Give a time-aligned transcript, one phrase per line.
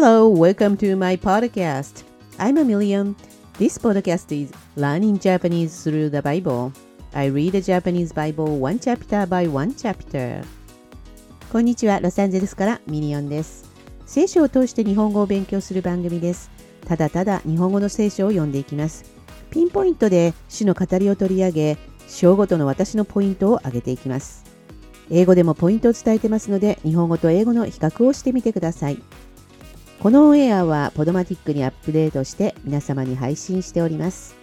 [0.00, 2.04] Hello, welcome to my podcast.
[2.38, 3.16] I'm Million.
[3.58, 6.72] This podcast is Learning Japanese through the Bible.
[7.12, 10.44] I read the Japanese Bible one chapter by one chapter.
[11.50, 13.68] こんにちは、ロサンゼルスからミリオンです。
[14.06, 16.48] 聖書を通して日本語を勉強する番組です。
[16.86, 19.04] ただただ日本語の聖書を読んでいきます。
[19.50, 21.76] ピンポイントで主の語りを取り上げ、
[22.06, 24.44] 章ごとの私のポイントを挙げていきます。
[25.10, 29.02] 英語でもポイントを伝えてますので、日本語と英語の比較をしてみてください。
[30.00, 34.36] このオンエアはポドマティックにアップデートして皆様に配信しております。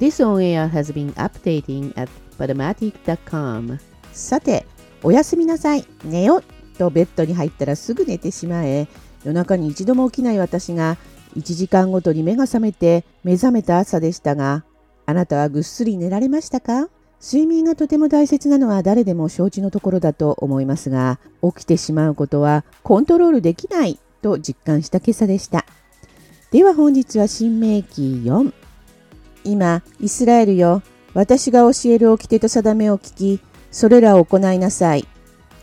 [0.00, 3.78] This on air has been updating at podomatic.com
[4.12, 4.66] さて、
[5.04, 6.42] おやすみなさい、寝よ
[6.76, 8.88] とベッドに入ったらすぐ寝てしまえ、
[9.22, 10.96] 夜中に一度も起きない私が
[11.36, 14.64] 1時間ごとに目が覚めて目覚めた朝でしたが、
[15.06, 16.88] あなたはぐっすり寝られましたか？
[17.22, 24.00] 睡眠がとても大切なのは誰でも承知のところだと思いますが、起きてしまうことはコントロールできない。
[24.26, 25.64] と実感した今朝でした。
[26.50, 28.52] では本日は新明記4。
[29.44, 30.82] 今、イスラエルよ、
[31.14, 35.06] 私が教える掟と定めを聞き、それらを行いなさい。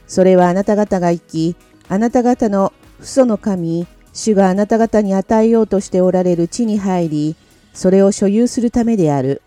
[0.07, 1.55] それはあなた方が生き、
[1.89, 2.71] あなた方の
[3.01, 7.35] 父祖の神、主があなた方に与えようとしておられる地に入り、
[7.73, 9.41] それを所有するためである。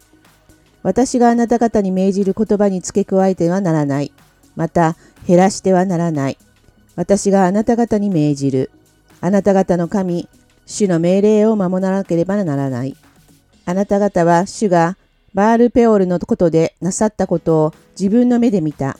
[0.82, 4.12] 私があなた方に命じる言葉に付け加えてはならない。
[4.56, 4.96] また、
[5.26, 6.38] 減らしてはならない。
[6.96, 8.70] 私があなた方に命じる。
[9.20, 10.28] あなた方の神、
[10.66, 12.96] 主の命令を守らなければならない。
[13.64, 14.96] あなた方は主が
[15.34, 18.98] バールペオルのことでなさったことを自分の目で見た。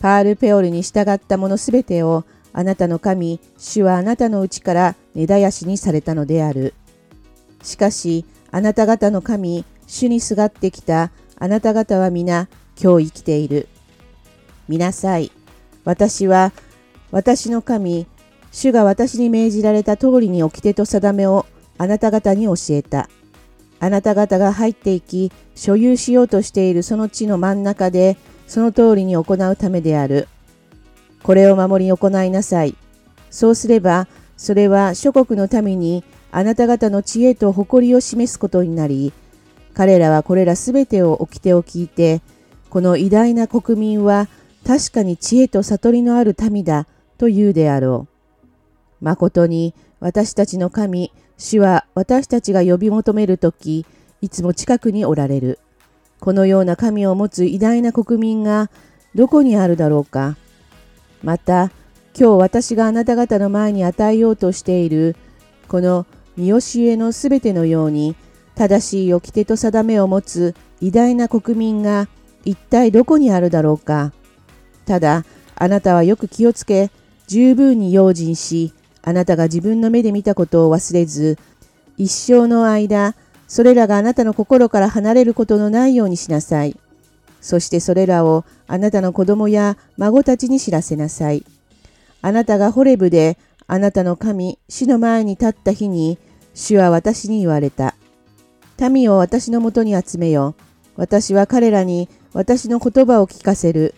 [0.00, 6.74] パールペオルに従ったものすべてをあなたの神、主はあなたのうちから根絶やしにされたのである。
[7.62, 12.48] しかし、あなた方の神、主にすがってきたあなた方は皆、
[12.82, 13.68] 今日生きている。
[14.68, 15.30] 見なさい。
[15.84, 16.52] 私は、
[17.10, 18.06] 私の神、
[18.52, 21.46] 主が私に命じられた通りに掟と定めを
[21.78, 23.08] あなた方に教えた。
[23.78, 28.16] あなた方が入っていき、所有しようとしているその地の真ん中で、
[28.46, 30.28] その通りに行うためである。
[31.22, 32.74] これを守り行いなさい。
[33.30, 39.12] そうすれば、それは諸国の民にあなた方の知恵と誇りを示すことになり、
[39.72, 42.20] 彼らはこれらすべてを掟を聞いて、
[42.68, 44.28] この偉大な国民は
[44.66, 46.86] 確かに知恵と悟りのある民だ
[47.18, 48.19] と言うであろう。
[49.00, 53.86] 誠に私たちの神、主は私たちが呼び求めるとき、
[54.20, 55.58] いつも近くにおられる。
[56.20, 58.70] このような神を持つ偉大な国民が
[59.14, 60.36] どこにあるだろうか。
[61.22, 61.70] また、
[62.18, 65.16] 今日私があなた方の前に与えようとしている、
[65.68, 66.06] この
[66.36, 68.16] 見教えのすべてのように、
[68.54, 72.08] 正しい掟と定めを持つ偉大な国民が
[72.44, 74.12] 一体どこにあるだろうか。
[74.84, 75.24] ただ、
[75.56, 76.90] あなたはよく気をつけ、
[77.26, 81.38] 十分に用心し、あなたが自分の目で見たことを忘れず、
[81.96, 83.14] 一生の間、
[83.46, 86.76] それらがあなたの心から離れることのないようにしなさい。
[87.40, 91.44] そしてそれらをあなたの子供や孫たちに知らせなさい。
[92.22, 96.18] あなたがホレブであなたの神、死の前に立った日に、
[96.54, 97.94] 主は私に言われた。
[98.90, 100.54] 民を私のもとに集めよ。
[100.96, 103.94] 私は彼らに私の言葉を聞かせる。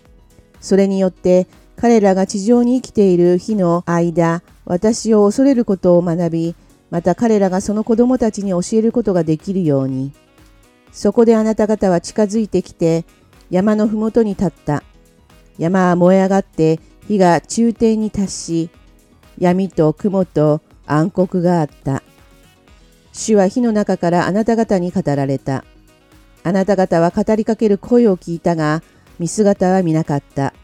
[0.61, 1.47] それによって
[1.77, 6.57] 彼らが地上に生きている日の間、私を恐れることを学び、
[6.91, 10.13] また彼らがその子供たちに教えることができるように。
[10.93, 13.05] そこであなた方は近づいてきて、
[13.51, 14.83] 山のふもとに立った。
[15.59, 18.71] 山は燃え上がって火が中天に達し、
[19.39, 22.03] 闇と雲と暗黒があった。
[23.13, 25.65] 主は火の中からあなた方に語られた。
[26.45, 28.83] あなた方は語りかける声を聞いたが、
[29.19, 30.55] 見姿は見なかった。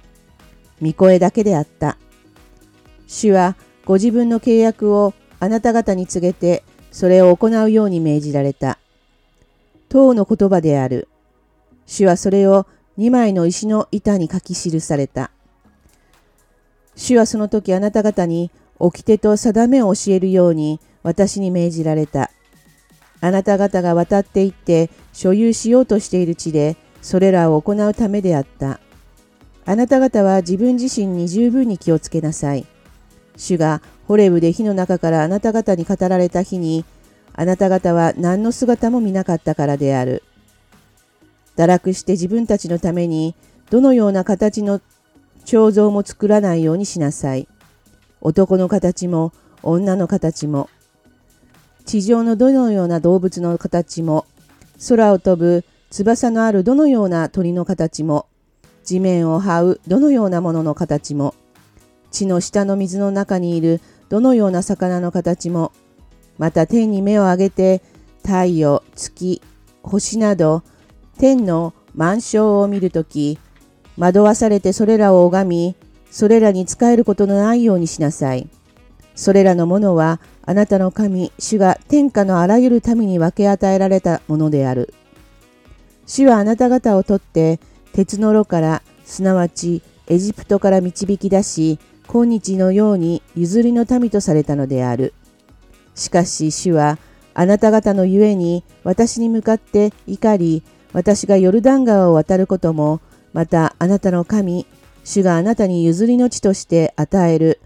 [0.80, 1.98] 見声だけであった。
[3.06, 3.56] 主は
[3.88, 8.78] ご自分の契約をあなた方に告げて、それを行うように命じられた。
[9.88, 11.08] 塔の言葉である。
[11.86, 12.66] 主はそれを
[12.98, 15.30] 2枚の石の板に書き記された。
[16.96, 22.30] 主はその時あなた方に掟と定めを教えるように私に命じられた。
[23.22, 28.80] あなた方が渡っていって所有しようとしている地でそれらを行うためであった。
[29.64, 32.66] あなた方は自分自身に十分に気をつけなさい。
[33.38, 36.84] 主がホレブで火の中からあなた方に語られた日に、
[37.32, 40.22] あなた方は何の姿も見なかったからである。
[41.56, 43.34] 堕落して自分たちのために
[43.70, 44.80] どのような形の
[45.44, 47.48] 彫像も作らないようにしなさい。
[48.20, 49.32] 男の形も
[49.62, 50.68] 女の形も、
[51.86, 54.26] 地上のどのような動物の形も、
[54.88, 58.26] 空を飛ぶ翼のあるどのような鳥の形も、
[58.84, 61.34] 地面を這うどのようなものの形も、
[62.10, 65.72] 地の下の水の中にいるどのような魚の形も、
[66.38, 67.82] また天に目を上げて
[68.22, 69.42] 太陽、月、
[69.82, 70.62] 星など
[71.18, 73.38] 天の満章を見るとき、
[73.96, 75.76] 惑わされてそれらを拝み、
[76.10, 78.48] それらに仕えることのないようにしなさい。
[79.14, 84.94] それらのものはあなたの神、主が天下のあらゆる民に分け与えられたものである。
[86.06, 87.60] 主はあなた方を取って
[87.92, 91.78] 鉄の炉から、すなわちエジプトから導き出し、
[92.10, 95.12] 今日のように譲りの民とされたのである。
[95.94, 96.98] しかし主は
[97.34, 100.62] あなた方のゆえに私に向かって怒り、
[100.92, 103.00] 私がヨルダン川を渡ることも、
[103.34, 104.66] またあなたの神、
[105.04, 107.60] 主があなたに譲りの地として与える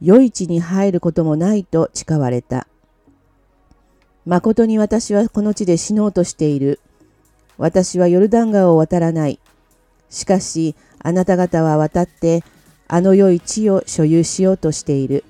[0.00, 2.66] 良い地に入ることもないと誓われた。
[4.24, 6.80] 誠に私はこの地で死のうとしている。
[7.58, 9.38] 私はヨルダン川を渡らない。
[10.08, 12.42] しかし、あなた方は渡って、
[12.88, 15.24] あの良い地を所有しようとしている。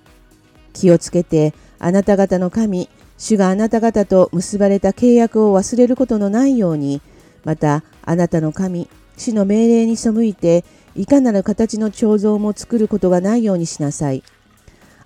[0.73, 2.89] 気をつけて、あなた方の神、
[3.19, 7.01] 主があなた方と結ばれた契約を忘れることのないように、
[7.45, 10.65] またあなたの神、主の命令に背いて、
[10.95, 14.23] いかなる形の彫像も作ることがないようにしなさい。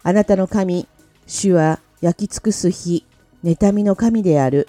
[0.03, 0.89] あなたの神、
[1.27, 3.05] 主は焼き尽くす日、
[3.45, 4.69] 妬みの神である。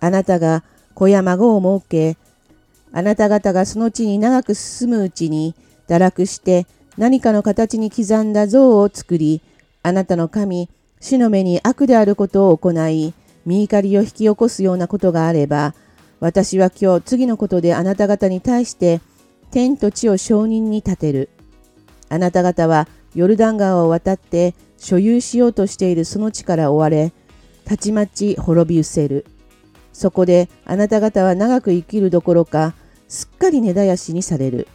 [0.00, 0.62] あなたが
[0.94, 2.16] 子や孫を設け、
[2.92, 5.54] あなた方がその地に長く進むうちに、
[5.88, 6.66] 堕落して
[6.96, 9.42] 何かの形に刻んだ像を作り、
[9.82, 10.68] あなたの神、
[11.00, 13.12] 主の目に悪であることを行い、
[13.44, 15.74] 身怒りを引き起こすようなことがあれば、
[16.20, 19.00] 私は今日次のことであなた方に対して
[19.50, 21.28] 天と地を証人に立てる。
[22.08, 27.12] あなた方はヨルダン川を渡って所有しようとしているその地から追われ、
[27.64, 29.26] たちまち滅び失せる。
[29.92, 32.74] そこであなた方は長く生きるどころか、
[33.08, 34.66] すっかり根絶やしにされる。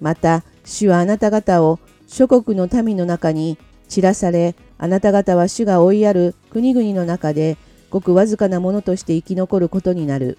[0.00, 3.58] また、主はあなた方を諸国の民の中に
[3.88, 7.56] 散らされ、あなた方は主が追いやる国々の中で
[7.90, 10.38] ごくわずかなものとして生き残ることになる。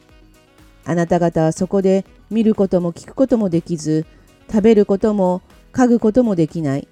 [0.83, 4.05] あなた方はそこで見ることも聞くこともできず、
[4.47, 5.41] 食べることも
[5.73, 6.87] 嗅ぐこともできない。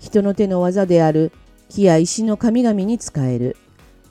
[0.00, 1.32] 人の手の技である
[1.68, 3.56] 木や石の神々に使える。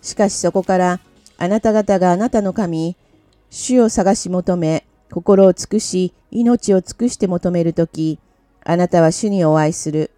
[0.02, 1.00] しかしそこから
[1.38, 2.96] あなた方があなたの神、
[3.50, 8.18] 主を探し求め、心を尽くし、命を尽くして求めるとき、
[8.66, 10.10] あなたは主にお会いする。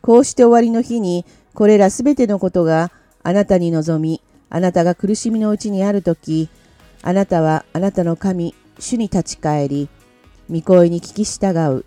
[0.00, 2.92] こうして終わりの日に、これらすべてのことが
[3.24, 6.48] あなたに望み、あなたが苦しみのうちにあるとき、
[7.02, 9.88] あなたはあなたの神、主に立ち返り、
[10.48, 11.84] 御声に聞き従う。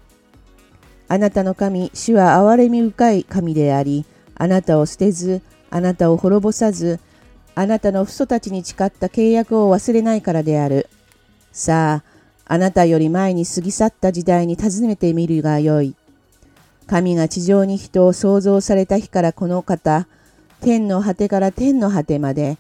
[1.08, 4.06] あなたの神、主は憐れみ深い神であり、
[4.36, 7.00] あなたを捨てず、あなたを滅ぼさず、
[7.56, 10.90] あなたの父祖たちに誓った契約を忘れないからである。
[11.54, 12.17] さあ、
[12.50, 15.96] あなたより前に過ぎ去った時代に尋ねてみるがよい。
[16.88, 20.08] 神が地上に人を創造された日からこの方、
[20.62, 22.58] 天の果てから天の果てまで、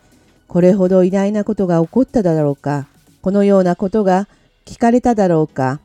[0.50, 2.88] これほど偉大なことが起こっただろうか。
[3.22, 4.28] このようなことが
[4.66, 5.80] 聞かれただろうか。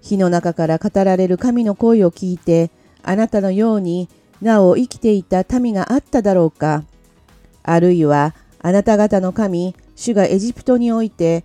[0.00, 2.70] 火の中から語られる神の声を聞いて、
[3.02, 4.08] あなたのように
[4.40, 6.84] なお生きていた民があっただろうか。
[7.62, 11.44] あるいは、あなた方の神、主がエジプトにおいて、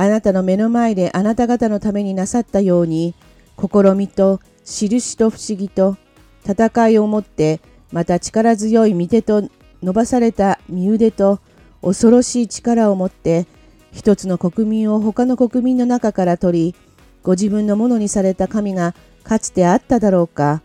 [0.00, 3.14] あなたの目の前であなた方のためになさったように、
[3.58, 5.98] 試みと印と不思議と
[6.42, 7.60] 戦いをもって、
[7.92, 9.46] また力強い御手と
[9.82, 11.38] 伸ばされた身腕と
[11.82, 13.46] 恐ろしい力を持って、
[13.92, 16.74] 一つの国民を他の国民の中から取り、
[17.22, 20.62] ご自分のものにされた神がかつてあっただろうか。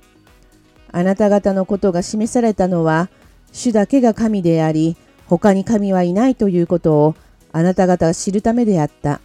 [0.94, 3.10] あなた方のことが示されたのは、
[3.52, 4.96] 主だけが神であり、
[5.28, 7.16] 他に神はいないということを
[7.58, 9.22] あなた方が知るためであった。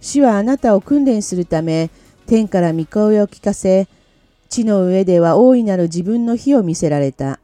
[0.00, 1.90] 主はあなたを訓練するため、
[2.26, 3.86] 天から御声を聞かせ、
[4.48, 7.38] 地の上では大いなる自分の火を見せられた。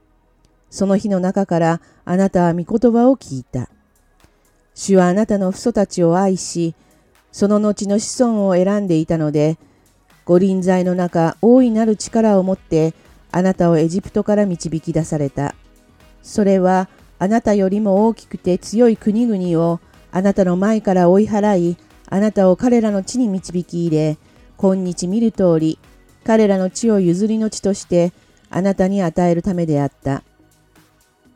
[0.70, 3.68] その日の中からあなたは御言葉を聞いた。
[4.74, 6.74] 主はあなたの父祖たちを愛し、
[7.30, 9.58] その後の子孫を選んでいたので、
[10.24, 12.94] 御臨在の中大いなる力を持って
[13.30, 15.54] あなたをエジプトから導き出された。
[16.22, 16.88] それは
[17.24, 19.80] あなたよりも大きくて強い国々を
[20.12, 21.76] あなたの前から追い払い、
[22.10, 24.18] あなたを彼らの地に導き入れ、
[24.58, 25.78] 今日見る通り、
[26.22, 28.12] 彼らの地を譲りの地として
[28.50, 30.22] あなたに与えるためであった。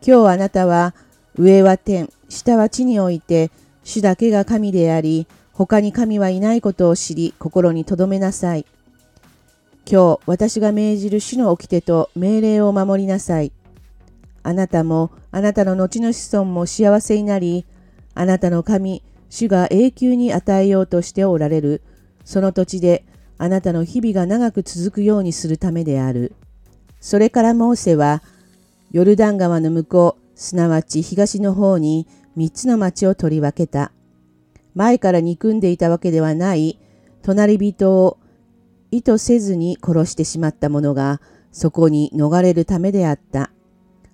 [0.07, 0.95] 今日あなたは
[1.39, 3.51] 上は天、下は地において
[3.83, 8.67] 主だけが神であり、他に神はいないことを知り心に留めなさい。
[9.91, 13.53] 今日私が命じる主の掟と命令を守りなさい。
[14.49, 17.67] あなたもあなたの後の子孫も幸せになり、
[18.15, 21.83] あなたの神、主が永久に与えようとしておられる、
[22.25, 23.05] その土地で
[23.37, 26.33] あなたの日々が長く続くようにするためである。
[26.99, 28.23] それからモーセは、
[28.91, 33.93] ヨルダン川の向こう、すなわち東の方に三つの町を取り分けた。
[34.75, 36.79] 前から憎んでいたわけではない
[37.21, 38.17] 隣人を
[38.91, 41.21] 意図せずに殺してしまった者が
[41.53, 43.51] そこに逃れるためであった。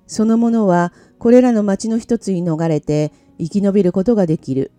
[0.07, 4.73] その者はこれらの町の一つに逃れて生き延びることができる。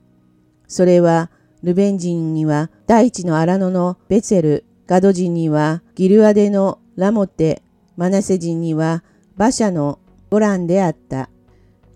[0.68, 1.32] それは
[1.64, 7.64] ルベン人には大地の荒野のベツェル、ガド人にはギルアデのラモテ、
[7.98, 9.04] マナセ人には
[9.36, 11.30] 馬車のゴランであった。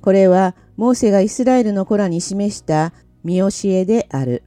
[0.01, 2.93] これはモーセがイスラエルの子らに示した
[3.23, 4.43] 見教えである。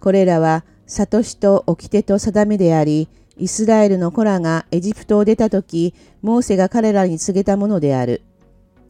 [0.00, 8.22] これらは悟しと掟と定めであり、イスラエルの子らがエジプトを出た時、モーセが彼らに告げたものである。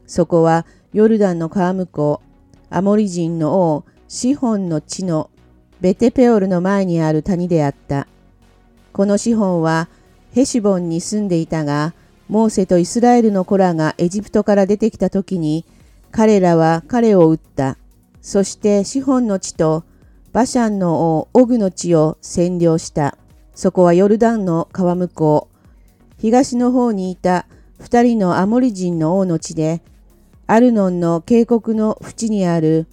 [0.07, 5.31] そこはヨルダンの川向こう、アモリ人の王、シホンの地の
[5.81, 8.07] ベテペオルの前にある谷であった。
[8.93, 9.89] このシホンは
[10.33, 11.95] ヘシボンに住んでいたが、
[12.29, 15.65] モーセとイスラエルの子らがエジプトから出てきた時に、
[16.11, 17.77] 彼らは彼を撃った。
[18.21, 19.85] そしてシホンの地と
[20.33, 23.19] バシャンの王オグの地を占領した。
[23.55, 25.55] そこはヨルダンの川向こう。
[26.19, 27.47] 東の方にいた
[27.79, 29.83] 二人のアモリ人の王の地で、
[30.47, 32.87] アルノンの渓谷の淵にある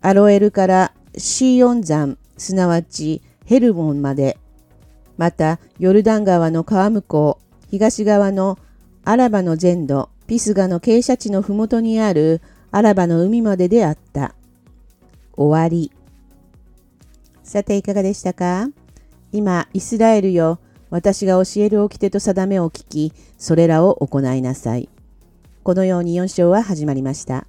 [0.00, 4.38] アロエルからシーヨン山、すなわちヘルモンまで、
[5.16, 8.58] またヨルダン川の川向こう、東側の
[9.04, 14.34] アラバの全土、ピスガの傾斜地の麓にあるアラバの海までであった。
[15.36, 15.92] 終わり。
[17.42, 18.68] さていかがでしたか？
[19.32, 24.88] 今、イスラエルよ、私が教える掟と定めを聞き、それらを行いなさい。
[25.62, 27.46] このように4章は始まりました。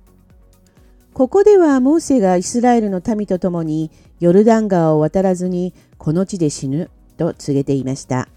[1.13, 8.27] ここではモーセがイスラエルの民と共にヨルダン川を渡らずにこの地で死ぬと告げていました。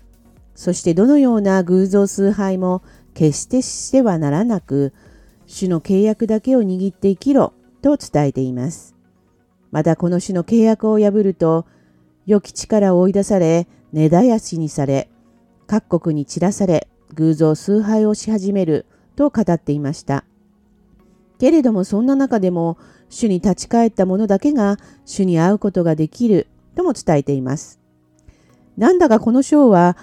[0.54, 2.82] そしてどのような偶像崇拝も
[3.14, 4.92] 決してしてはならなく、
[5.46, 8.94] 主の契約だけを握って生きろと伝えています。
[9.70, 11.64] またこの種の契約を破ると、
[12.30, 15.10] 良き力を追い出され、根絶やしにされ、
[15.66, 20.24] 各国に散らされ、偶像崇拝をし始めると語っていました。
[21.40, 26.46] けれどもそんな中でも、主に立ち返った者だけが主に会うことができる
[26.76, 27.80] とも伝えています。
[28.76, 29.96] なんだかこの章は、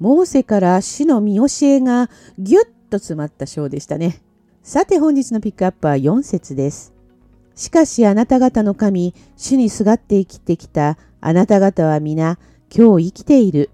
[0.00, 4.22] モーセから主の見教えがぎゅっと詰まった章でしたね。
[4.62, 6.94] さて本日のピックアップは4節です。
[7.54, 12.38] しかしあなた方の神、主にすがって生きてきたあなた方は皆、
[12.72, 13.70] 今日生きている。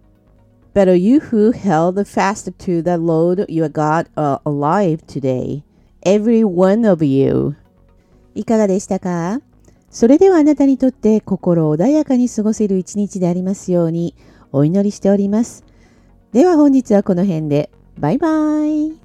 [0.72, 5.62] But you who held fast to the Lord your God are alive today,
[6.02, 7.54] every one of you.
[8.34, 9.42] いかがでしたか？
[9.90, 14.14] それではあなたにとって心穏やかに過ごせる一日でありますように
[14.50, 15.62] お祈りしております。
[16.32, 17.68] では本日はこの辺で。
[17.98, 19.01] バイバイ。